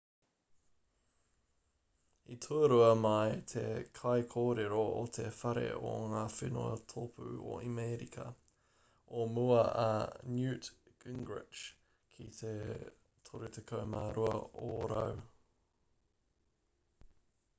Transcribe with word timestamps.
i 2.35 2.35
tuarua 2.45 2.93
mai 3.01 3.35
te 3.51 3.65
kaikōrero 3.99 4.85
o 5.01 5.03
te 5.17 5.25
whare 5.41 5.65
o 5.89 5.91
ngā 6.13 6.23
whenua 6.37 6.79
tōpū 6.93 7.33
o 7.51 7.59
amerika 7.67 8.25
o 9.21 9.27
mua 9.35 9.61
a 9.83 9.85
newt 10.31 10.71
gingrich 11.05 11.67
ki 12.15 12.27
te 12.41 12.55
32 13.33 14.01
ōrau 14.73 15.21